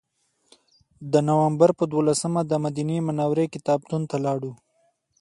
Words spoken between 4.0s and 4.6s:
ته لاړو.